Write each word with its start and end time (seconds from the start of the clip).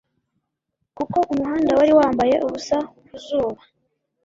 Kuko 0.97 1.17
umuhanda 1.33 1.71
wari 1.77 1.91
wambaye 1.99 2.35
ubusa 2.45 2.77
ku 3.05 3.15
zuba; 3.25 3.61